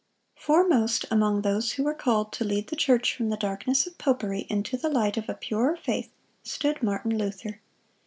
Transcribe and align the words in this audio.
]Foremost 0.45 1.05
among 1.11 1.43
those 1.43 1.73
who 1.73 1.83
were 1.83 1.93
called 1.93 2.33
to 2.33 2.43
lead 2.43 2.69
the 2.69 2.75
church 2.75 3.15
from 3.15 3.29
the 3.29 3.37
darkness 3.37 3.85
of 3.85 3.99
popery 3.99 4.47
into 4.49 4.75
the 4.75 4.89
light 4.89 5.15
of 5.15 5.29
a 5.29 5.35
purer 5.35 5.75
faith, 5.75 6.09
stood 6.41 6.81
Martin 6.81 7.15
Luther. 7.19 7.61